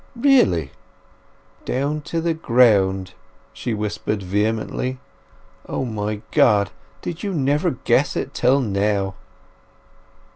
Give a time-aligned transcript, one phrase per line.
[0.19, 0.71] "Really!"
[1.63, 3.13] "Down to the ground!"
[3.53, 4.97] she whispered vehemently.
[5.69, 6.71] "O my God!
[7.03, 9.13] did you never guess it till now!"